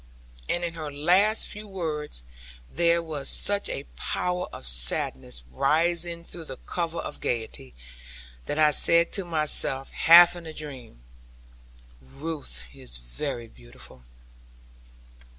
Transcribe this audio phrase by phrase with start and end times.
[0.49, 2.23] And in her last few words
[2.73, 7.75] there was such a power of sadness rising through the cover of gaiety,
[8.47, 11.03] that I said to myself, half in a dream,
[12.01, 14.03] 'Ruth is very beautiful.'